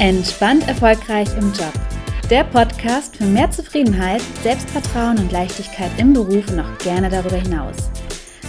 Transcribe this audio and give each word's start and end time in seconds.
Entspannt 0.00 0.66
erfolgreich 0.66 1.28
im 1.36 1.52
Job. 1.52 1.74
Der 2.30 2.44
Podcast 2.44 3.18
für 3.18 3.26
mehr 3.26 3.50
Zufriedenheit, 3.50 4.22
Selbstvertrauen 4.42 5.18
und 5.18 5.30
Leichtigkeit 5.30 5.90
im 5.98 6.14
Beruf 6.14 6.50
und 6.50 6.60
auch 6.60 6.78
gerne 6.78 7.10
darüber 7.10 7.36
hinaus. 7.36 7.76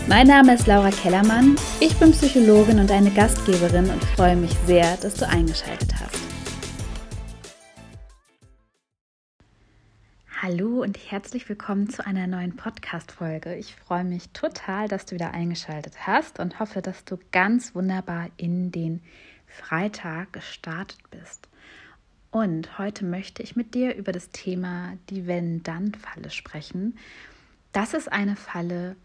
Mein 0.08 0.28
Name 0.28 0.54
ist 0.54 0.66
Laura 0.66 0.92
Kellermann, 0.92 1.58
ich 1.82 1.94
bin 1.98 2.14
Psychologin 2.14 2.80
und 2.80 2.90
eine 2.90 3.12
Gastgeberin 3.12 3.90
und 3.90 4.02
freue 4.16 4.38
mich 4.38 4.54
sehr, 4.66 4.96
dass 5.02 5.16
du 5.16 5.28
eingeschaltet 5.28 5.94
hast. 6.00 6.18
Hallo 10.42 10.82
und 10.82 10.98
herzlich 11.12 11.50
willkommen 11.50 11.90
zu 11.90 12.06
einer 12.06 12.28
neuen 12.28 12.56
Podcast-Folge. 12.56 13.56
Ich 13.56 13.76
freue 13.76 14.06
mich 14.06 14.30
total, 14.30 14.88
dass 14.88 15.06
du 15.06 15.16
wieder 15.16 15.34
eingeschaltet 15.34 16.08
hast 16.08 16.40
und 16.40 16.62
hoffe, 16.62 16.82
dass 16.82 17.04
du 17.04 17.18
ganz 17.34 17.76
wunderbar 17.76 18.30
in 18.38 18.72
den 18.72 19.02
Freitag 19.52 20.34
gestartet 20.34 21.00
bist. 21.12 21.48
Und 22.32 22.78
heute 22.80 23.04
möchte 23.04 23.44
ich 23.44 23.56
mit 23.56 23.76
dir 23.76 23.96
über 23.96 24.14
das 24.14 24.30
Thema 24.30 24.94
die 25.10 25.28
Wenn-Dann-Falle 25.28 26.30
sprechen. 26.30 26.98
Das 27.74 27.94
ist 27.94 28.12
eine 28.12 28.38
Falle, 28.38 28.96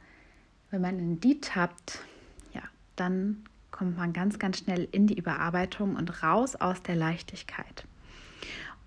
wenn 0.70 0.80
man 0.80 0.98
in 0.98 1.20
die 1.20 1.40
tappt, 1.40 2.00
ja, 2.52 2.62
dann 2.94 3.44
kommt 3.72 3.96
man 3.96 4.12
ganz, 4.12 4.38
ganz 4.38 4.58
schnell 4.58 4.88
in 4.92 5.08
die 5.08 5.18
Überarbeitung 5.18 5.96
und 5.96 6.22
raus 6.22 6.54
aus 6.54 6.82
der 6.82 6.94
Leichtigkeit. 6.94 7.84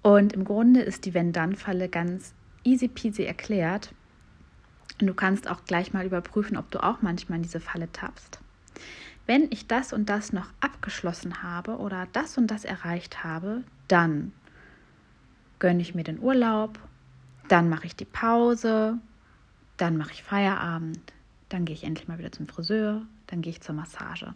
Und 0.02 0.31
im 0.31 0.45
Grunde 0.45 0.81
ist 0.81 1.05
die 1.05 1.14
Wenn-Dann-Falle 1.14 1.89
ganz 1.89 2.34
easy 2.64 2.88
peasy 2.88 3.23
erklärt. 3.23 3.94
Und 5.02 5.08
du 5.08 5.14
kannst 5.14 5.50
auch 5.50 5.66
gleich 5.66 5.91
mal 5.91 6.05
überprüfen, 6.05 6.55
ob 6.55 6.72
du 6.72 6.81
auch 6.81 7.02
manchmal 7.02 7.38
in 7.38 7.44
diese 7.44 7.59
Falle 7.59 7.91
tappst 7.91 8.39
wenn 9.29 9.51
ich 9.51 9.67
das 9.67 9.93
und 9.93 10.09
das 10.09 10.33
noch 10.33 10.49
abgeschlossen 10.59 11.43
habe 11.43 11.77
oder 11.77 12.07
das 12.13 12.39
und 12.39 12.47
das 12.47 12.65
erreicht 12.65 13.23
habe, 13.23 13.63
dann 13.88 14.33
gönne 15.59 15.83
ich 15.83 15.94
mir 15.94 16.03
den 16.03 16.19
Urlaub, 16.19 16.80
dann 17.47 17.69
mache 17.69 17.86
ich 17.86 17.95
die 17.95 18.05
Pause, 18.05 18.97
dann 19.77 19.97
mache 19.97 20.13
ich 20.13 20.23
Feierabend, 20.23 21.13
dann 21.47 21.66
gehe 21.66 21.75
ich 21.75 21.83
endlich 21.83 22.08
mal 22.08 22.17
wieder 22.17 22.31
zum 22.31 22.47
Friseur, 22.47 23.03
dann 23.27 23.44
gehe 23.44 23.52
ich 23.52 23.61
zur 23.61 23.75
Massage. 23.75 24.33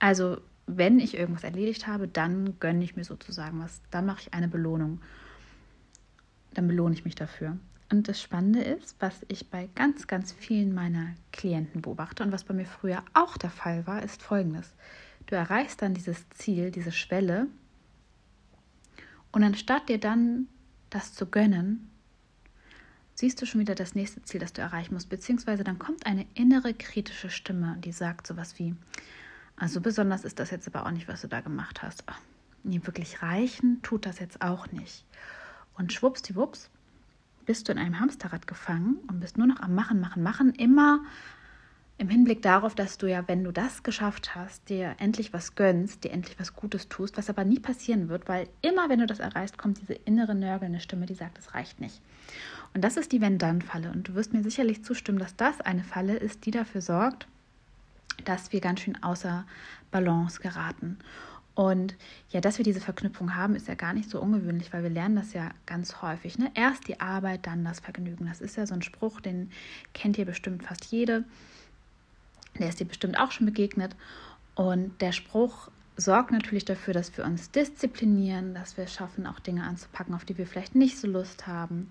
Also 0.00 0.36
wenn 0.66 0.98
ich 1.00 1.16
irgendwas 1.16 1.44
erledigt 1.44 1.86
habe, 1.86 2.06
dann 2.06 2.60
gönne 2.60 2.84
ich 2.84 2.96
mir 2.96 3.04
sozusagen 3.04 3.58
was, 3.62 3.80
dann 3.90 4.04
mache 4.04 4.20
ich 4.20 4.34
eine 4.34 4.48
Belohnung. 4.48 5.00
Dann 6.52 6.68
belohne 6.68 6.94
ich 6.94 7.06
mich 7.06 7.14
dafür. 7.14 7.56
Und 7.94 8.08
das 8.08 8.20
Spannende 8.20 8.60
ist, 8.60 8.96
was 8.98 9.14
ich 9.28 9.50
bei 9.50 9.68
ganz, 9.76 10.08
ganz 10.08 10.32
vielen 10.32 10.74
meiner 10.74 11.14
Klienten 11.30 11.80
beobachte 11.80 12.24
und 12.24 12.32
was 12.32 12.42
bei 12.42 12.52
mir 12.52 12.66
früher 12.66 13.04
auch 13.14 13.36
der 13.36 13.50
Fall 13.50 13.86
war, 13.86 14.02
ist 14.02 14.20
folgendes. 14.20 14.74
Du 15.26 15.36
erreichst 15.36 15.80
dann 15.80 15.94
dieses 15.94 16.28
Ziel, 16.30 16.72
diese 16.72 16.90
Schwelle 16.90 17.46
und 19.30 19.44
anstatt 19.44 19.88
dir 19.88 19.98
dann 19.98 20.48
das 20.90 21.14
zu 21.14 21.26
gönnen, 21.26 21.88
siehst 23.14 23.40
du 23.40 23.46
schon 23.46 23.60
wieder 23.60 23.76
das 23.76 23.94
nächste 23.94 24.22
Ziel, 24.22 24.40
das 24.40 24.52
du 24.52 24.60
erreichen 24.60 24.94
musst, 24.94 25.08
beziehungsweise 25.08 25.62
dann 25.62 25.78
kommt 25.78 26.04
eine 26.04 26.26
innere 26.34 26.74
kritische 26.74 27.30
Stimme, 27.30 27.76
die 27.78 27.92
sagt 27.92 28.26
sowas 28.26 28.58
wie, 28.58 28.74
also 29.54 29.80
besonders 29.80 30.24
ist 30.24 30.40
das 30.40 30.50
jetzt 30.50 30.66
aber 30.66 30.84
auch 30.84 30.90
nicht, 30.90 31.06
was 31.06 31.20
du 31.20 31.28
da 31.28 31.42
gemacht 31.42 31.80
hast. 31.80 32.02
Ach, 32.06 32.18
nee, 32.64 32.80
wirklich 32.82 33.22
reichen 33.22 33.82
tut 33.82 34.04
das 34.04 34.18
jetzt 34.18 34.42
auch 34.42 34.72
nicht. 34.72 35.04
Und 35.74 35.92
schwuppsdiwupps 35.92 36.70
bist 37.44 37.68
du 37.68 37.72
in 37.72 37.78
einem 37.78 38.00
Hamsterrad 38.00 38.46
gefangen 38.46 38.96
und 39.08 39.20
bist 39.20 39.38
nur 39.38 39.46
noch 39.46 39.60
am 39.60 39.74
Machen, 39.74 40.00
Machen, 40.00 40.22
Machen, 40.22 40.52
immer 40.54 41.00
im 41.96 42.08
Hinblick 42.08 42.42
darauf, 42.42 42.74
dass 42.74 42.98
du 42.98 43.06
ja, 43.06 43.22
wenn 43.28 43.44
du 43.44 43.52
das 43.52 43.84
geschafft 43.84 44.34
hast, 44.34 44.68
dir 44.68 44.96
endlich 44.98 45.32
was 45.32 45.54
gönnst, 45.54 46.02
dir 46.02 46.10
endlich 46.10 46.38
was 46.40 46.54
Gutes 46.54 46.88
tust, 46.88 47.16
was 47.16 47.30
aber 47.30 47.44
nie 47.44 47.60
passieren 47.60 48.08
wird, 48.08 48.28
weil 48.28 48.48
immer, 48.62 48.88
wenn 48.88 48.98
du 48.98 49.06
das 49.06 49.20
erreichst, 49.20 49.58
kommt 49.58 49.80
diese 49.80 49.94
innere 49.94 50.34
nörgelnde 50.34 50.80
Stimme, 50.80 51.06
die 51.06 51.14
sagt, 51.14 51.38
es 51.38 51.54
reicht 51.54 51.80
nicht. 51.80 52.00
Und 52.74 52.82
das 52.82 52.96
ist 52.96 53.12
die 53.12 53.20
Wenn-Dann-Falle. 53.20 53.92
Und 53.92 54.08
du 54.08 54.14
wirst 54.14 54.32
mir 54.32 54.42
sicherlich 54.42 54.84
zustimmen, 54.84 55.20
dass 55.20 55.36
das 55.36 55.60
eine 55.60 55.84
Falle 55.84 56.16
ist, 56.16 56.46
die 56.46 56.50
dafür 56.50 56.80
sorgt, 56.80 57.28
dass 58.24 58.52
wir 58.52 58.60
ganz 58.60 58.80
schön 58.80 59.00
außer 59.02 59.44
Balance 59.92 60.40
geraten. 60.40 60.98
Und 61.54 61.94
ja, 62.30 62.40
dass 62.40 62.58
wir 62.58 62.64
diese 62.64 62.80
Verknüpfung 62.80 63.36
haben, 63.36 63.54
ist 63.54 63.68
ja 63.68 63.74
gar 63.74 63.92
nicht 63.92 64.10
so 64.10 64.20
ungewöhnlich, 64.20 64.72
weil 64.72 64.82
wir 64.82 64.90
lernen 64.90 65.16
das 65.16 65.32
ja 65.34 65.50
ganz 65.66 66.02
häufig. 66.02 66.36
Ne? 66.36 66.50
Erst 66.54 66.88
die 66.88 67.00
Arbeit, 67.00 67.46
dann 67.46 67.64
das 67.64 67.80
Vergnügen. 67.80 68.26
Das 68.26 68.40
ist 68.40 68.56
ja 68.56 68.66
so 68.66 68.74
ein 68.74 68.82
Spruch, 68.82 69.20
den 69.20 69.50
kennt 69.92 70.18
ihr 70.18 70.24
bestimmt 70.24 70.64
fast 70.64 70.86
jede. 70.86 71.24
Der 72.58 72.68
ist 72.68 72.80
dir 72.80 72.86
bestimmt 72.86 73.18
auch 73.18 73.30
schon 73.30 73.46
begegnet. 73.46 73.94
Und 74.56 75.00
der 75.00 75.12
Spruch 75.12 75.70
sorgt 75.96 76.32
natürlich 76.32 76.64
dafür, 76.64 76.92
dass 76.92 77.16
wir 77.16 77.24
uns 77.24 77.52
disziplinieren, 77.52 78.54
dass 78.54 78.76
wir 78.76 78.84
es 78.84 78.94
schaffen, 78.94 79.26
auch 79.26 79.38
Dinge 79.38 79.64
anzupacken, 79.64 80.14
auf 80.14 80.24
die 80.24 80.36
wir 80.36 80.46
vielleicht 80.46 80.74
nicht 80.74 80.98
so 80.98 81.06
Lust 81.06 81.46
haben, 81.46 81.88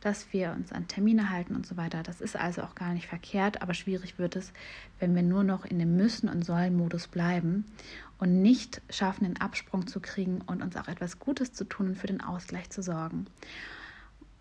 dass 0.00 0.32
wir 0.32 0.52
uns 0.52 0.72
an 0.72 0.88
Termine 0.88 1.30
halten 1.30 1.54
und 1.54 1.66
so 1.66 1.76
weiter. 1.76 2.02
Das 2.02 2.20
ist 2.20 2.36
also 2.36 2.62
auch 2.62 2.74
gar 2.74 2.92
nicht 2.92 3.06
verkehrt, 3.06 3.62
aber 3.62 3.74
schwierig 3.74 4.18
wird 4.18 4.36
es, 4.36 4.52
wenn 4.98 5.14
wir 5.14 5.22
nur 5.22 5.44
noch 5.44 5.64
in 5.64 5.78
dem 5.78 5.96
Müssen- 5.96 6.28
und 6.28 6.44
Sollen-Modus 6.44 7.06
bleiben 7.06 7.64
und 8.18 8.42
nicht 8.42 8.80
schaffen, 8.90 9.24
den 9.24 9.40
Absprung 9.40 9.86
zu 9.86 10.00
kriegen 10.00 10.40
und 10.46 10.62
uns 10.62 10.76
auch 10.76 10.88
etwas 10.88 11.18
Gutes 11.18 11.52
zu 11.52 11.64
tun 11.64 11.88
und 11.88 11.94
für 11.96 12.06
den 12.06 12.20
Ausgleich 12.20 12.70
zu 12.70 12.82
sorgen. 12.82 13.26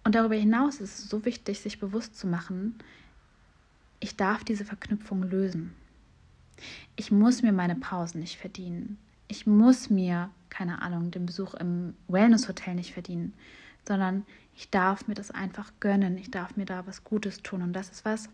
Und 0.04 0.16
darüber 0.16 0.36
hinaus 0.36 0.80
ist 0.80 1.00
es 1.00 1.10
so 1.10 1.26
wichtig, 1.26 1.60
sich 1.60 1.80
bewusst 1.80 2.18
zu 2.18 2.28
machen, 2.28 2.76
ich 4.00 4.18
darf 4.18 4.44
diese 4.44 4.66
Verknüpfung 4.66 5.24
lösen. 5.24 5.74
Ich 6.98 7.10
muss 7.10 7.42
mir 7.42 7.54
meine 7.54 7.76
Pausen 7.76 8.20
nicht 8.20 8.38
verdienen. 8.38 8.98
Ich 9.30 9.48
muss 9.48 9.90
mir, 9.90 10.30
keine 10.50 10.82
Ahnung, 10.82 11.10
den 11.10 11.26
Besuch 11.26 11.54
im 11.54 11.96
Wellness-Hotel 12.10 12.76
nicht 12.76 12.94
verdienen, 12.94 13.34
sondern 13.88 14.26
ich 14.56 14.70
darf 14.70 15.08
mir 15.08 15.16
das 15.16 15.32
einfach 15.32 15.72
gönnen. 15.80 16.18
Ich 16.18 16.30
darf 16.30 16.58
mir 16.58 16.66
da 16.66 16.86
was 16.86 17.06
Gutes 17.06 17.42
tun. 17.42 17.62
Und 17.62 17.74
das 17.74 17.90
ist 17.90 18.06
was, 18.06 18.30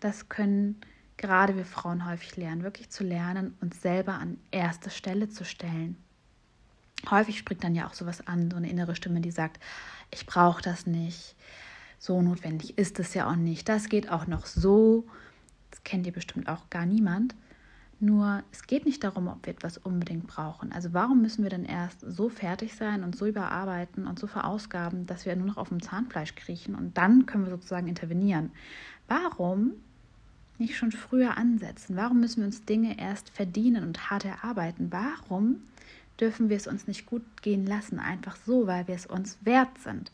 das 0.00 0.28
können 0.28 0.76
gerade 1.18 1.56
wir 1.56 1.64
Frauen 1.64 2.08
häufig 2.08 2.36
lernen, 2.36 2.62
wirklich 2.62 2.90
zu 2.90 3.04
lernen, 3.04 3.56
uns 3.60 3.82
selber 3.82 4.14
an 4.14 4.38
erste 4.50 4.90
Stelle 4.90 5.28
zu 5.28 5.44
stellen. 5.44 5.96
Häufig 7.10 7.38
springt 7.38 7.62
dann 7.62 7.74
ja 7.74 7.86
auch 7.86 7.94
sowas 7.94 8.26
an, 8.26 8.50
so 8.50 8.56
eine 8.56 8.70
innere 8.70 8.96
Stimme, 8.96 9.20
die 9.20 9.30
sagt, 9.30 9.60
ich 10.10 10.26
brauche 10.26 10.62
das 10.62 10.86
nicht. 10.86 11.36
So 11.98 12.22
notwendig 12.22 12.78
ist 12.78 12.98
es 12.98 13.14
ja 13.14 13.30
auch 13.30 13.36
nicht. 13.36 13.68
Das 13.68 13.88
geht 13.88 14.10
auch 14.10 14.26
noch 14.26 14.46
so. 14.46 15.06
Das 15.70 15.84
kennt 15.84 16.06
ihr 16.06 16.12
bestimmt 16.12 16.48
auch 16.48 16.70
gar 16.70 16.86
niemand. 16.86 17.34
Nur 18.00 18.44
es 18.52 18.62
geht 18.66 18.86
nicht 18.86 19.02
darum, 19.02 19.26
ob 19.26 19.44
wir 19.44 19.52
etwas 19.52 19.76
unbedingt 19.76 20.28
brauchen. 20.28 20.70
Also 20.70 20.92
warum 20.92 21.20
müssen 21.20 21.42
wir 21.42 21.50
denn 21.50 21.64
erst 21.64 22.00
so 22.00 22.28
fertig 22.28 22.76
sein 22.76 23.02
und 23.02 23.16
so 23.16 23.26
überarbeiten 23.26 24.06
und 24.06 24.20
so 24.20 24.28
verausgaben, 24.28 25.06
dass 25.06 25.26
wir 25.26 25.34
nur 25.34 25.48
noch 25.48 25.56
auf 25.56 25.70
dem 25.70 25.82
Zahnfleisch 25.82 26.36
kriechen 26.36 26.76
und 26.76 26.96
dann 26.96 27.26
können 27.26 27.44
wir 27.44 27.50
sozusagen 27.50 27.88
intervenieren? 27.88 28.52
Warum 29.08 29.72
nicht 30.58 30.76
schon 30.76 30.92
früher 30.92 31.36
ansetzen? 31.36 31.96
Warum 31.96 32.20
müssen 32.20 32.38
wir 32.40 32.46
uns 32.46 32.64
Dinge 32.64 32.98
erst 32.98 33.30
verdienen 33.30 33.84
und 33.84 34.10
hart 34.10 34.24
erarbeiten? 34.24 34.88
Warum 34.90 35.62
dürfen 36.20 36.48
wir 36.48 36.56
es 36.56 36.66
uns 36.66 36.86
nicht 36.86 37.06
gut 37.06 37.22
gehen 37.42 37.66
lassen, 37.66 37.98
einfach 37.98 38.36
so, 38.36 38.66
weil 38.66 38.88
wir 38.88 38.94
es 38.94 39.06
uns 39.06 39.38
wert 39.42 39.78
sind? 39.78 40.10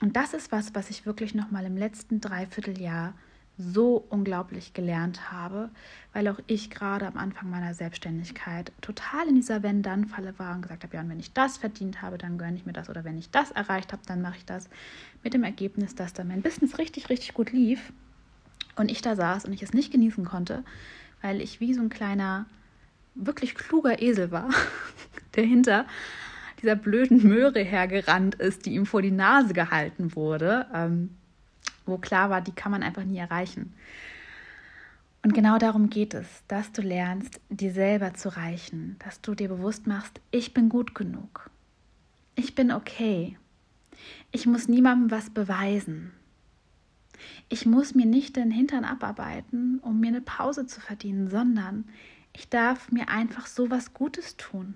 Und 0.00 0.16
das 0.16 0.34
ist 0.34 0.50
was, 0.52 0.74
was 0.74 0.90
ich 0.90 1.06
wirklich 1.06 1.34
noch 1.34 1.50
mal 1.50 1.64
im 1.64 1.76
letzten 1.76 2.20
Dreivierteljahr 2.20 3.14
so 3.58 4.06
unglaublich 4.08 4.72
gelernt 4.72 5.30
habe, 5.30 5.68
weil 6.14 6.26
auch 6.28 6.38
ich 6.46 6.70
gerade 6.70 7.06
am 7.06 7.18
Anfang 7.18 7.50
meiner 7.50 7.74
Selbstständigkeit 7.74 8.72
total 8.80 9.28
in 9.28 9.34
dieser 9.34 9.62
Wenn-Dann-Falle 9.62 10.38
war 10.38 10.54
und 10.54 10.62
gesagt 10.62 10.84
habe, 10.84 10.96
ja, 10.96 11.02
und 11.02 11.10
wenn 11.10 11.20
ich 11.20 11.34
das 11.34 11.58
verdient 11.58 12.00
habe, 12.00 12.16
dann 12.16 12.38
gönne 12.38 12.56
ich 12.56 12.64
mir 12.64 12.72
das 12.72 12.88
oder 12.88 13.04
wenn 13.04 13.18
ich 13.18 13.30
das 13.30 13.50
erreicht 13.50 13.92
habe, 13.92 14.02
dann 14.06 14.22
mache 14.22 14.38
ich 14.38 14.46
das 14.46 14.70
mit 15.22 15.34
dem 15.34 15.44
Ergebnis, 15.44 15.94
dass 15.94 16.14
dann 16.14 16.28
mein 16.28 16.40
Business 16.40 16.78
richtig, 16.78 17.10
richtig 17.10 17.34
gut 17.34 17.52
lief 17.52 17.92
und 18.80 18.90
ich 18.90 19.02
da 19.02 19.14
saß 19.14 19.44
und 19.44 19.52
ich 19.52 19.62
es 19.62 19.72
nicht 19.72 19.92
genießen 19.92 20.24
konnte, 20.24 20.64
weil 21.22 21.40
ich 21.40 21.60
wie 21.60 21.74
so 21.74 21.82
ein 21.82 21.90
kleiner, 21.90 22.46
wirklich 23.14 23.54
kluger 23.54 24.00
Esel 24.02 24.30
war, 24.30 24.50
der 25.36 25.44
hinter 25.44 25.86
dieser 26.60 26.76
blöden 26.76 27.26
Möhre 27.26 27.60
hergerannt 27.60 28.34
ist, 28.34 28.66
die 28.66 28.74
ihm 28.74 28.86
vor 28.86 29.02
die 29.02 29.10
Nase 29.10 29.54
gehalten 29.54 30.14
wurde. 30.14 30.66
Ähm, 30.74 31.10
wo 31.86 31.98
klar 31.98 32.30
war, 32.30 32.40
die 32.40 32.52
kann 32.52 32.72
man 32.72 32.82
einfach 32.82 33.04
nie 33.04 33.18
erreichen. 33.18 33.74
Und 35.22 35.34
genau 35.34 35.58
darum 35.58 35.90
geht 35.90 36.14
es, 36.14 36.26
dass 36.48 36.72
du 36.72 36.80
lernst, 36.80 37.40
dir 37.50 37.72
selber 37.72 38.14
zu 38.14 38.34
reichen, 38.34 38.96
dass 39.04 39.20
du 39.20 39.34
dir 39.34 39.48
bewusst 39.48 39.86
machst, 39.86 40.20
ich 40.30 40.54
bin 40.54 40.68
gut 40.70 40.94
genug. 40.94 41.50
Ich 42.36 42.54
bin 42.54 42.72
okay. 42.72 43.36
Ich 44.32 44.46
muss 44.46 44.68
niemandem 44.68 45.10
was 45.10 45.28
beweisen. 45.28 46.12
Ich 47.48 47.66
muss 47.66 47.94
mir 47.94 48.06
nicht 48.06 48.36
den 48.36 48.50
Hintern 48.50 48.84
abarbeiten, 48.84 49.78
um 49.80 50.00
mir 50.00 50.08
eine 50.08 50.20
Pause 50.20 50.66
zu 50.66 50.80
verdienen, 50.80 51.28
sondern 51.28 51.84
ich 52.32 52.48
darf 52.48 52.90
mir 52.92 53.08
einfach 53.08 53.46
so 53.46 53.70
was 53.70 53.94
Gutes 53.94 54.36
tun. 54.36 54.74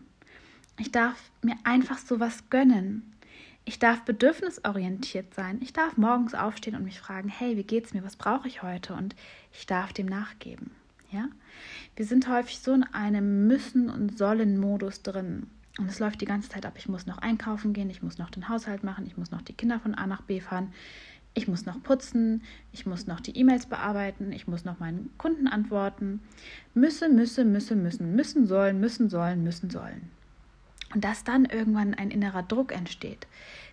Ich 0.78 0.90
darf 0.90 1.30
mir 1.42 1.56
einfach 1.64 1.98
so 1.98 2.18
was 2.20 2.50
gönnen. 2.50 3.14
Ich 3.64 3.78
darf 3.78 4.02
bedürfnisorientiert 4.02 5.32
sein. 5.34 5.58
Ich 5.62 5.72
darf 5.72 5.96
morgens 5.96 6.34
aufstehen 6.34 6.74
und 6.74 6.84
mich 6.84 7.00
fragen, 7.00 7.28
hey, 7.28 7.56
wie 7.56 7.64
geht's 7.64 7.94
mir? 7.94 8.04
Was 8.04 8.16
brauche 8.16 8.48
ich 8.48 8.62
heute? 8.62 8.94
Und 8.94 9.14
ich 9.52 9.66
darf 9.66 9.92
dem 9.92 10.06
nachgeben. 10.06 10.72
Ja? 11.10 11.28
Wir 11.96 12.04
sind 12.04 12.28
häufig 12.28 12.58
so 12.58 12.74
in 12.74 12.82
einem 12.82 13.46
Müssen- 13.46 13.88
und 13.88 14.18
Sollen-Modus 14.18 15.02
drin. 15.02 15.46
Und 15.78 15.88
es 15.88 15.98
läuft 15.98 16.20
die 16.20 16.26
ganze 16.26 16.50
Zeit 16.50 16.66
ab. 16.66 16.74
Ich 16.76 16.88
muss 16.88 17.06
noch 17.06 17.18
einkaufen 17.18 17.72
gehen, 17.72 17.90
ich 17.90 18.02
muss 18.02 18.18
noch 18.18 18.30
den 18.30 18.48
Haushalt 18.48 18.84
machen, 18.84 19.06
ich 19.06 19.16
muss 19.16 19.30
noch 19.30 19.42
die 19.42 19.54
Kinder 19.54 19.80
von 19.80 19.94
A 19.94 20.06
nach 20.06 20.22
B 20.22 20.40
fahren, 20.40 20.72
ich 21.34 21.48
muss 21.48 21.66
noch 21.66 21.82
putzen, 21.82 22.42
ich 22.72 22.86
muss 22.86 23.08
noch 23.08 23.20
die 23.20 23.36
E-Mails 23.36 23.66
bearbeiten, 23.66 24.32
ich 24.32 24.46
muss 24.46 24.64
noch 24.64 24.78
meinen 24.78 25.10
Kunden 25.18 25.48
antworten. 25.48 26.20
Müsse, 26.74 27.08
müsse, 27.08 27.44
müsse, 27.44 27.74
müssen, 27.74 28.14
müssen 28.14 28.46
sollen, 28.46 28.78
müssen 28.80 29.10
sollen, 29.10 29.42
müssen 29.42 29.68
sollen. 29.68 30.10
Und 30.94 31.02
dass 31.02 31.24
dann 31.24 31.44
irgendwann 31.44 31.94
ein 31.94 32.12
innerer 32.12 32.44
Druck 32.44 32.70
entsteht, 32.70 33.26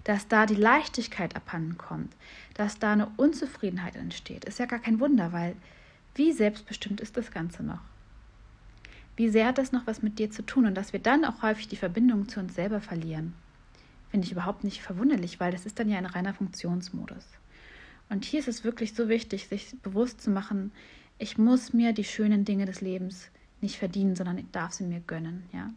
dass 0.04 0.28
da 0.28 0.48
die 0.48 0.56
Leichtigkeit 0.56 1.36
abhanden 1.36 1.78
kommt, 1.78 2.12
dass 2.56 2.80
da 2.80 2.94
eine 2.94 3.12
Unzufriedenheit 3.18 3.96
entsteht, 3.96 4.46
ist 4.46 4.58
ja 4.58 4.66
gar 4.66 4.80
kein 4.80 5.00
Wunder, 5.00 5.32
weil 5.32 5.56
wie 6.16 6.32
selbstbestimmt 6.32 7.00
ist 7.00 7.16
das 7.16 7.30
Ganze 7.30 7.62
noch? 7.62 7.82
Wie 9.16 9.30
sehr 9.30 9.46
hat 9.46 9.60
das 9.60 9.72
noch 9.72 9.86
was 9.86 10.02
mit 10.02 10.18
dir 10.18 10.32
zu 10.32 10.44
tun 10.44 10.66
und 10.66 10.74
dass 10.74 10.94
wir 10.94 11.00
dann 11.00 11.26
auch 11.26 11.44
häufig 11.44 11.68
die 11.68 11.76
Verbindung 11.76 12.28
zu 12.28 12.40
uns 12.40 12.56
selber 12.56 12.82
verlieren? 12.82 13.36
Finde 14.10 14.26
ich 14.26 14.32
überhaupt 14.32 14.64
nicht 14.64 14.82
verwunderlich, 14.82 15.40
weil 15.40 15.52
das 15.52 15.68
ist 15.68 15.78
dann 15.78 15.90
ja 15.90 16.00
ein 16.00 16.08
reiner 16.08 16.34
Funktionsmodus. 16.34 17.28
Und 18.12 18.26
hier 18.26 18.42
ist 18.42 18.50
es 18.50 18.66
wirklich 18.66 18.94
so 18.94 19.08
wichtig, 19.08 19.48
sich 19.48 19.74
bewusst 19.82 20.20
zu 20.20 20.32
machen, 20.32 20.74
ich 21.18 21.38
muss 21.38 21.72
mir 21.72 21.94
die 21.94 22.04
schönen 22.04 22.44
Dinge 22.44 22.66
des 22.66 22.82
Lebens 22.82 23.32
nicht 23.62 23.78
verdienen, 23.78 24.18
sondern 24.18 24.38
ich 24.38 24.52
darf 24.52 24.74
sie 24.74 24.84
mir 24.84 25.00
gönnen, 25.00 25.44
ja? 25.54 25.70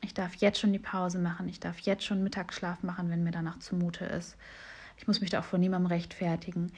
Ich 0.00 0.14
darf 0.14 0.34
jetzt 0.36 0.58
schon 0.58 0.72
die 0.72 0.78
Pause 0.78 1.18
machen, 1.18 1.48
ich 1.48 1.60
darf 1.60 1.78
jetzt 1.80 2.04
schon 2.04 2.24
Mittagsschlaf 2.24 2.82
machen, 2.82 3.10
wenn 3.10 3.22
mir 3.22 3.30
danach 3.30 3.58
zumute 3.58 4.06
ist. 4.06 4.36
Ich 4.96 5.06
muss 5.06 5.20
mich 5.20 5.28
da 5.28 5.40
auch 5.40 5.44
vor 5.44 5.58
niemandem 5.58 5.86
rechtfertigen. 5.86 6.72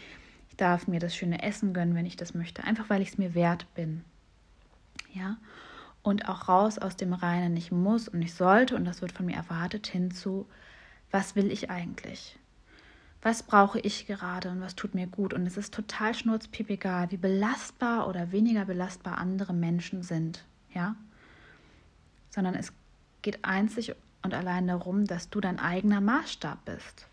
Ich 0.50 0.56
darf 0.56 0.88
mir 0.88 0.98
das 0.98 1.14
schöne 1.14 1.42
Essen 1.42 1.72
gönnen, 1.74 1.94
wenn 1.94 2.06
ich 2.06 2.16
das 2.16 2.34
möchte, 2.34 2.64
einfach 2.64 2.90
weil 2.90 3.00
ich 3.00 3.10
es 3.10 3.18
mir 3.18 3.34
wert 3.34 3.72
bin. 3.74 4.04
Ja? 5.12 5.38
Und 6.02 6.28
auch 6.28 6.48
raus 6.48 6.78
aus 6.78 6.96
dem 6.96 7.12
reinen 7.12 7.56
ich 7.56 7.70
muss 7.70 8.08
und 8.08 8.20
ich 8.20 8.34
sollte 8.34 8.74
und 8.74 8.84
das 8.84 9.00
wird 9.00 9.12
von 9.12 9.26
mir 9.26 9.36
erwartet 9.36 9.86
hinzu, 9.86 10.48
was 11.12 11.36
will 11.36 11.52
ich 11.52 11.70
eigentlich? 11.70 12.36
Was 13.24 13.42
brauche 13.42 13.80
ich 13.80 14.06
gerade 14.06 14.50
und 14.50 14.60
was 14.60 14.76
tut 14.76 14.94
mir 14.94 15.06
gut? 15.06 15.32
Und 15.32 15.46
es 15.46 15.56
ist 15.56 15.72
total 15.72 16.12
schnurzpiepegal, 16.12 17.10
wie 17.10 17.16
belastbar 17.16 18.06
oder 18.06 18.32
weniger 18.32 18.66
belastbar 18.66 19.16
andere 19.16 19.54
Menschen 19.54 20.02
sind, 20.02 20.44
ja? 20.74 20.94
Sondern 22.28 22.54
es 22.54 22.70
geht 23.22 23.42
einzig 23.42 23.94
und 24.22 24.34
allein 24.34 24.66
darum, 24.66 25.06
dass 25.06 25.30
du 25.30 25.40
dein 25.40 25.58
eigener 25.58 26.02
Maßstab 26.02 26.66
bist. 26.66 27.08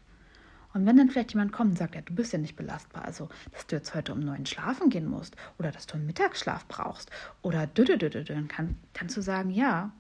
Und 0.74 0.86
wenn 0.86 0.98
dann 0.98 1.10
vielleicht 1.10 1.32
jemand 1.32 1.54
kommt 1.54 1.72
und 1.72 1.78
sagt, 1.78 1.96
ja, 1.96 2.02
du 2.02 2.14
bist 2.14 2.34
ja 2.34 2.40
nicht 2.40 2.58
belastbar, 2.58 3.06
also 3.06 3.30
dass 3.54 3.68
du 3.68 3.78
jetzt 3.78 3.96
heute 3.96 4.12
um 4.12 4.20
neun 4.20 4.46
schlafen 4.46 4.90
gehen 4.90 5.10
musst 5.10 5.38
oder 5.60 5.72
dass 5.72 5.88
du 5.88 5.96
einen 5.96 6.08
Mittagsschlaf 6.08 6.68
brauchst 6.68 7.10
oder 7.42 7.68
dann 7.68 8.48
kann, 8.50 8.76
kannst 8.94 9.16
du 9.16 9.22
sagen, 9.22 9.52
ja, 9.52 9.92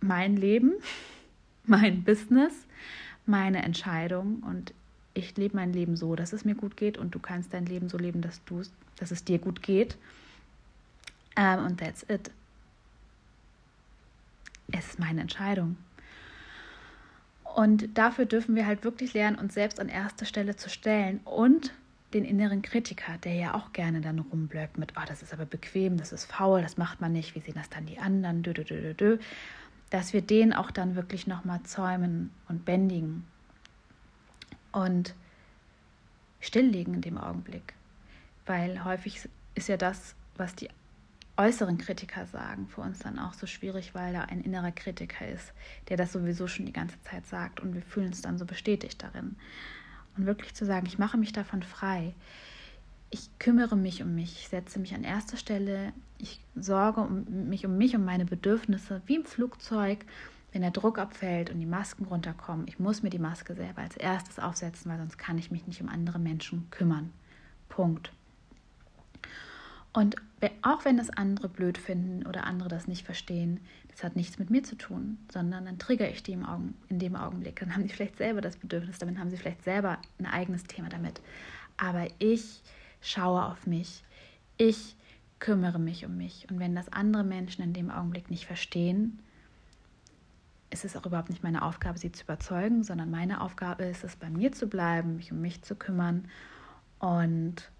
mein 0.00 0.36
Leben, 0.36 0.74
mein 1.64 2.04
Business, 2.04 2.52
meine 3.30 3.62
Entscheidung 3.62 4.42
und 4.42 4.74
ich 5.14 5.36
lebe 5.36 5.56
mein 5.56 5.72
Leben 5.72 5.96
so, 5.96 6.14
dass 6.14 6.32
es 6.32 6.44
mir 6.44 6.54
gut 6.54 6.76
geht 6.76 6.98
und 6.98 7.14
du 7.14 7.18
kannst 7.18 7.52
dein 7.54 7.66
Leben 7.66 7.88
so 7.88 7.98
leben, 7.98 8.20
dass, 8.20 8.44
du, 8.44 8.62
dass 8.96 9.10
es 9.10 9.24
dir 9.24 9.38
gut 9.38 9.62
geht. 9.62 9.96
Um, 11.36 11.44
ähm, 11.44 11.64
und 11.66 11.80
that's 11.80 12.04
it 12.08 12.30
es 14.72 14.86
ist 14.86 14.98
meine 14.98 15.20
Entscheidung. 15.20 15.76
Und 17.56 17.98
dafür 17.98 18.26
dürfen 18.26 18.54
wir 18.54 18.66
halt 18.66 18.84
wirklich 18.84 19.12
lernen, 19.12 19.38
uns 19.38 19.54
selbst 19.54 19.80
an 19.80 19.88
erster 19.88 20.24
Stelle 20.24 20.56
zu 20.56 20.68
stellen 20.70 21.20
und 21.24 21.72
den 22.14 22.24
inneren 22.24 22.62
Kritiker, 22.62 23.18
der 23.18 23.34
ja 23.34 23.54
auch 23.54 23.72
gerne 23.72 24.00
dann 24.00 24.18
rumblöckt 24.18 24.78
mit, 24.78 24.94
oh, 24.96 25.02
das 25.06 25.22
ist 25.22 25.32
aber 25.32 25.46
bequem, 25.46 25.96
das 25.96 26.12
ist 26.12 26.24
faul, 26.24 26.62
das 26.62 26.76
macht 26.76 27.00
man 27.00 27.12
nicht, 27.12 27.34
wie 27.34 27.40
sehen 27.40 27.54
das 27.54 27.68
dann 27.68 27.86
die 27.86 27.98
anderen, 27.98 28.42
dö, 28.42 28.52
dö, 28.52 28.64
dö, 28.64 28.94
dö, 28.94 29.18
dass 29.90 30.12
wir 30.12 30.22
den 30.22 30.52
auch 30.52 30.70
dann 30.70 30.94
wirklich 30.94 31.26
nochmal 31.26 31.62
zäumen 31.64 32.30
und 32.48 32.64
bändigen 32.64 33.26
und 34.72 35.14
stilllegen 36.40 36.94
in 36.94 37.00
dem 37.02 37.18
Augenblick. 37.18 37.74
Weil 38.46 38.84
häufig 38.84 39.28
ist 39.54 39.68
ja 39.68 39.76
das, 39.76 40.14
was 40.36 40.54
die 40.54 40.68
äußeren 41.36 41.78
Kritiker 41.78 42.26
sagen, 42.26 42.68
für 42.68 42.82
uns 42.82 42.98
dann 42.98 43.18
auch 43.18 43.32
so 43.32 43.46
schwierig, 43.46 43.94
weil 43.94 44.12
da 44.12 44.22
ein 44.22 44.42
innerer 44.42 44.72
Kritiker 44.72 45.26
ist, 45.26 45.52
der 45.88 45.96
das 45.96 46.12
sowieso 46.12 46.46
schon 46.46 46.66
die 46.66 46.72
ganze 46.72 47.00
Zeit 47.02 47.26
sagt 47.26 47.60
und 47.60 47.74
wir 47.74 47.82
fühlen 47.82 48.08
uns 48.08 48.22
dann 48.22 48.38
so 48.38 48.44
bestätigt 48.44 49.02
darin. 49.02 49.36
Und 50.16 50.26
wirklich 50.26 50.54
zu 50.54 50.66
sagen, 50.66 50.86
ich 50.86 50.98
mache 50.98 51.16
mich 51.16 51.32
davon 51.32 51.62
frei. 51.62 52.14
Ich 53.10 53.28
kümmere 53.38 53.76
mich 53.76 54.02
um 54.02 54.14
mich, 54.14 54.38
ich 54.40 54.48
setze 54.48 54.78
mich 54.78 54.94
an 54.94 55.02
erster 55.02 55.36
Stelle, 55.36 55.92
ich 56.18 56.40
sorge 56.54 57.00
um 57.00 57.48
mich 57.48 57.66
um 57.66 57.76
mich, 57.76 57.96
um 57.96 58.04
meine 58.04 58.24
Bedürfnisse, 58.24 59.02
wie 59.06 59.16
im 59.16 59.24
Flugzeug, 59.24 60.04
wenn 60.52 60.62
der 60.62 60.70
Druck 60.70 60.98
abfällt 60.98 61.50
und 61.50 61.58
die 61.58 61.66
Masken 61.66 62.04
runterkommen. 62.04 62.68
Ich 62.68 62.78
muss 62.78 63.02
mir 63.02 63.10
die 63.10 63.18
Maske 63.18 63.54
selber 63.54 63.82
als 63.82 63.96
erstes 63.96 64.38
aufsetzen, 64.38 64.90
weil 64.90 64.98
sonst 64.98 65.18
kann 65.18 65.38
ich 65.38 65.50
mich 65.50 65.66
nicht 65.66 65.80
um 65.80 65.88
andere 65.88 66.18
Menschen 66.18 66.68
kümmern. 66.70 67.12
Punkt. 67.68 68.12
Und 69.92 70.16
auch 70.62 70.84
wenn 70.84 70.96
das 70.96 71.10
andere 71.10 71.48
blöd 71.48 71.76
finden 71.76 72.26
oder 72.26 72.44
andere 72.44 72.68
das 72.68 72.86
nicht 72.86 73.04
verstehen, 73.04 73.60
das 73.88 74.04
hat 74.04 74.14
nichts 74.14 74.38
mit 74.38 74.50
mir 74.50 74.62
zu 74.62 74.76
tun, 74.76 75.18
sondern 75.32 75.64
dann 75.66 75.78
triggere 75.78 76.10
ich 76.10 76.22
die 76.22 76.32
im 76.32 76.46
Augen, 76.46 76.74
in 76.88 77.00
dem 77.00 77.16
Augenblick. 77.16 77.58
Dann 77.58 77.74
haben 77.74 77.82
sie 77.82 77.88
vielleicht 77.88 78.18
selber 78.18 78.40
das 78.40 78.56
Bedürfnis, 78.56 78.98
damit 78.98 79.18
haben 79.18 79.30
sie 79.30 79.36
vielleicht 79.36 79.64
selber 79.64 79.98
ein 80.18 80.26
eigenes 80.26 80.64
Thema 80.64 80.88
damit. 80.88 81.20
Aber 81.76 82.06
ich 82.18 82.62
schaue 83.00 83.44
auf 83.46 83.66
mich. 83.66 84.04
Ich 84.56 84.96
kümmere 85.38 85.78
mich 85.78 86.04
um 86.04 86.16
mich. 86.16 86.46
Und 86.50 86.58
wenn 86.58 86.74
das 86.74 86.92
andere 86.92 87.24
Menschen 87.24 87.62
in 87.62 87.72
dem 87.72 87.90
Augenblick 87.90 88.30
nicht 88.30 88.46
verstehen, 88.46 89.18
ist 90.70 90.84
es 90.84 90.96
auch 90.96 91.06
überhaupt 91.06 91.30
nicht 91.30 91.42
meine 91.42 91.62
Aufgabe, 91.62 91.98
sie 91.98 92.12
zu 92.12 92.24
überzeugen, 92.24 92.84
sondern 92.84 93.10
meine 93.10 93.40
Aufgabe 93.40 93.84
ist 93.84 94.04
es, 94.04 94.16
bei 94.16 94.30
mir 94.30 94.52
zu 94.52 94.68
bleiben, 94.68 95.16
mich 95.16 95.32
um 95.32 95.40
mich 95.40 95.62
zu 95.62 95.74
kümmern 95.74 96.28
und 97.00 97.70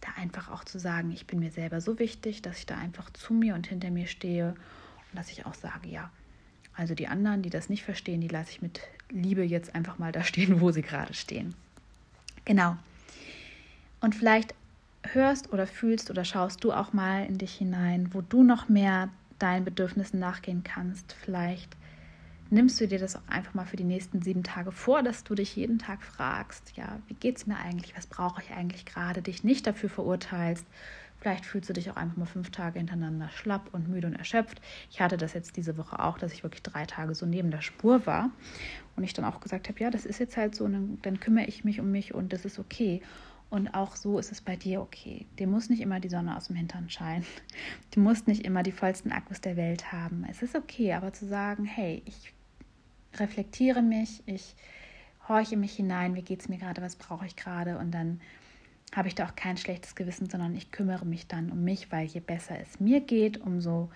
da 0.00 0.08
einfach 0.16 0.50
auch 0.50 0.64
zu 0.64 0.78
sagen, 0.78 1.10
ich 1.12 1.26
bin 1.26 1.40
mir 1.40 1.50
selber 1.50 1.80
so 1.80 1.98
wichtig, 1.98 2.42
dass 2.42 2.58
ich 2.58 2.66
da 2.66 2.76
einfach 2.76 3.10
zu 3.10 3.32
mir 3.32 3.54
und 3.54 3.66
hinter 3.66 3.90
mir 3.90 4.06
stehe 4.06 4.50
und 4.50 5.18
dass 5.18 5.30
ich 5.30 5.46
auch 5.46 5.54
sage, 5.54 5.88
ja, 5.88 6.10
also 6.74 6.94
die 6.94 7.08
anderen, 7.08 7.42
die 7.42 7.50
das 7.50 7.68
nicht 7.68 7.84
verstehen, 7.84 8.20
die 8.20 8.28
lasse 8.28 8.50
ich 8.50 8.62
mit 8.62 8.80
Liebe 9.10 9.42
jetzt 9.42 9.74
einfach 9.74 9.98
mal 9.98 10.12
da 10.12 10.22
stehen, 10.24 10.60
wo 10.60 10.70
sie 10.70 10.82
gerade 10.82 11.14
stehen. 11.14 11.54
Genau. 12.44 12.76
Und 14.00 14.14
vielleicht 14.14 14.54
hörst 15.02 15.52
oder 15.52 15.66
fühlst 15.66 16.10
oder 16.10 16.24
schaust 16.24 16.64
du 16.64 16.72
auch 16.72 16.92
mal 16.92 17.24
in 17.26 17.38
dich 17.38 17.54
hinein, 17.54 18.10
wo 18.12 18.20
du 18.20 18.42
noch 18.42 18.68
mehr 18.68 19.08
deinen 19.38 19.64
Bedürfnissen 19.64 20.20
nachgehen 20.20 20.62
kannst. 20.62 21.14
Vielleicht 21.24 21.76
nimmst 22.50 22.80
du 22.80 22.88
dir 22.88 22.98
das 22.98 23.16
auch 23.16 23.26
einfach 23.28 23.54
mal 23.54 23.64
für 23.64 23.76
die 23.76 23.84
nächsten 23.84 24.22
sieben 24.22 24.42
Tage 24.42 24.72
vor, 24.72 25.02
dass 25.02 25.24
du 25.24 25.34
dich 25.34 25.56
jeden 25.56 25.78
Tag 25.78 26.02
fragst, 26.02 26.72
ja, 26.76 26.98
wie 27.08 27.14
geht 27.14 27.38
es 27.38 27.46
mir 27.46 27.56
eigentlich, 27.56 27.96
was 27.96 28.06
brauche 28.06 28.42
ich 28.42 28.50
eigentlich 28.50 28.84
gerade, 28.84 29.22
dich 29.22 29.44
nicht 29.44 29.66
dafür 29.66 29.88
verurteilst. 29.88 30.66
Vielleicht 31.20 31.44
fühlst 31.44 31.68
du 31.68 31.74
dich 31.74 31.90
auch 31.90 31.96
einfach 31.96 32.16
mal 32.16 32.26
fünf 32.26 32.50
Tage 32.50 32.78
hintereinander 32.78 33.28
schlapp 33.28 33.68
und 33.72 33.88
müde 33.88 34.06
und 34.06 34.14
erschöpft. 34.14 34.60
Ich 34.90 35.00
hatte 35.00 35.18
das 35.18 35.34
jetzt 35.34 35.56
diese 35.56 35.76
Woche 35.76 35.98
auch, 36.00 36.18
dass 36.18 36.32
ich 36.32 36.42
wirklich 36.42 36.62
drei 36.62 36.86
Tage 36.86 37.14
so 37.14 37.26
neben 37.26 37.50
der 37.50 37.60
Spur 37.60 38.06
war 38.06 38.30
und 38.96 39.04
ich 39.04 39.12
dann 39.12 39.26
auch 39.26 39.40
gesagt 39.40 39.68
habe, 39.68 39.78
ja, 39.80 39.90
das 39.90 40.06
ist 40.06 40.18
jetzt 40.18 40.38
halt 40.38 40.54
so, 40.54 40.66
dann, 40.66 41.20
kümmere 41.20 41.44
ich 41.44 41.62
mich 41.62 41.78
um 41.78 41.90
mich 41.90 42.14
und 42.14 42.32
das 42.32 42.46
ist 42.46 42.58
okay. 42.58 43.02
Und 43.50 43.74
auch 43.74 43.96
so 43.96 44.18
ist 44.18 44.32
es 44.32 44.40
bei 44.40 44.56
dir 44.56 44.80
okay. 44.80 45.26
Dir 45.38 45.46
muss 45.46 45.68
nicht 45.68 45.80
immer 45.80 46.00
die 46.00 46.08
Sonne 46.08 46.36
aus 46.36 46.46
dem 46.46 46.56
Hintern 46.56 46.88
scheinen. 46.88 47.26
Du 47.90 48.00
musst 48.00 48.28
nicht 48.28 48.46
immer 48.46 48.62
die 48.62 48.72
vollsten 48.72 49.12
Akkus 49.12 49.40
der 49.40 49.56
Welt 49.56 49.92
haben. 49.92 50.24
Es 50.30 50.40
ist 50.40 50.54
okay, 50.54 50.94
aber 50.94 51.12
zu 51.12 51.26
sagen, 51.26 51.64
hey, 51.64 52.00
ich 52.06 52.32
reflektiere 53.18 53.82
mich, 53.82 54.22
ich 54.26 54.54
horche 55.28 55.56
mich 55.56 55.72
hinein, 55.72 56.14
wie 56.14 56.22
geht 56.22 56.40
es 56.40 56.48
mir 56.48 56.58
gerade, 56.58 56.80
was 56.80 56.96
brauche 56.96 57.26
ich 57.26 57.36
gerade 57.36 57.76
und 57.78 57.90
dann 57.90 58.20
habe 58.94 59.08
ich 59.08 59.14
da 59.14 59.26
auch 59.26 59.36
kein 59.36 59.56
schlechtes 59.56 59.94
Gewissen, 59.94 60.28
sondern 60.28 60.54
ich 60.54 60.72
kümmere 60.72 61.06
mich 61.06 61.26
dann 61.26 61.50
um 61.50 61.62
mich, 61.62 61.92
weil 61.92 62.06
je 62.06 62.20
besser 62.20 62.58
es 62.60 62.80
mir 62.80 63.00
geht, 63.00 63.40
umso 63.40 63.90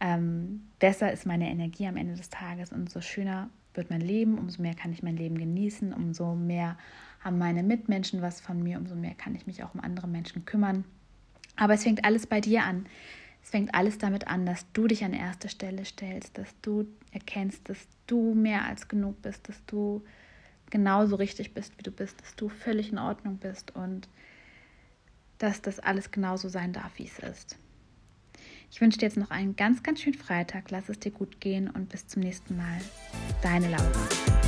ähm, 0.00 0.66
besser 0.78 1.12
ist 1.12 1.26
meine 1.26 1.48
Energie 1.48 1.86
am 1.86 1.96
Ende 1.96 2.14
des 2.14 2.28
Tages, 2.28 2.72
umso 2.72 3.00
schöner 3.00 3.48
wird 3.74 3.90
mein 3.90 4.00
Leben, 4.00 4.38
umso 4.38 4.60
mehr 4.62 4.74
kann 4.74 4.92
ich 4.92 5.02
mein 5.02 5.16
Leben 5.16 5.38
genießen, 5.38 5.92
umso 5.92 6.34
mehr 6.34 6.76
haben 7.20 7.38
meine 7.38 7.62
Mitmenschen 7.62 8.22
was 8.22 8.40
von 8.40 8.62
mir, 8.62 8.78
umso 8.78 8.94
mehr 8.94 9.14
kann 9.14 9.34
ich 9.34 9.46
mich 9.46 9.62
auch 9.64 9.74
um 9.74 9.80
andere 9.80 10.06
Menschen 10.06 10.44
kümmern. 10.44 10.84
Aber 11.56 11.74
es 11.74 11.82
fängt 11.82 12.04
alles 12.04 12.26
bei 12.26 12.40
dir 12.40 12.64
an. 12.64 12.86
Es 13.42 13.50
fängt 13.50 13.74
alles 13.74 13.98
damit 13.98 14.26
an, 14.26 14.44
dass 14.44 14.70
du 14.72 14.86
dich 14.86 15.04
an 15.04 15.12
erste 15.12 15.48
Stelle 15.48 15.84
stellst, 15.84 16.36
dass 16.36 16.54
du 16.62 16.86
erkennst, 17.12 17.68
dass 17.68 17.86
du 18.06 18.34
mehr 18.34 18.64
als 18.64 18.88
genug 18.88 19.22
bist, 19.22 19.48
dass 19.48 19.64
du 19.66 20.04
genauso 20.70 21.16
richtig 21.16 21.54
bist, 21.54 21.78
wie 21.78 21.82
du 21.82 21.90
bist, 21.90 22.20
dass 22.20 22.34
du 22.36 22.48
völlig 22.48 22.92
in 22.92 22.98
Ordnung 22.98 23.38
bist 23.38 23.74
und 23.74 24.08
dass 25.38 25.62
das 25.62 25.80
alles 25.80 26.10
genauso 26.10 26.48
sein 26.48 26.72
darf, 26.72 26.98
wie 26.98 27.06
es 27.06 27.18
ist. 27.18 27.56
Ich 28.70 28.80
wünsche 28.80 28.98
dir 28.98 29.06
jetzt 29.06 29.16
noch 29.16 29.30
einen 29.30 29.56
ganz, 29.56 29.82
ganz 29.82 30.00
schönen 30.00 30.16
Freitag. 30.18 30.70
Lass 30.70 30.88
es 30.88 30.98
dir 30.98 31.12
gut 31.12 31.40
gehen 31.40 31.70
und 31.70 31.88
bis 31.88 32.06
zum 32.06 32.22
nächsten 32.22 32.56
Mal. 32.56 32.80
Deine 33.42 33.70
Laura. 33.70 34.45